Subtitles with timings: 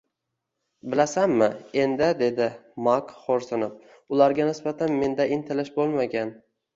[0.93, 1.49] Bilasanmi,
[1.81, 2.47] Endi, dedi
[2.87, 3.75] Mak xo`rsinib,
[4.17, 6.33] ularga nisbatan menda intilish bo`lmagan